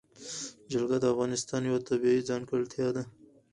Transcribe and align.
جلګه 0.71 0.97
د 1.01 1.05
افغانستان 1.13 1.61
یوه 1.69 1.79
طبیعي 1.89 2.21
ځانګړتیا 2.29 2.87
ده. 2.95 3.03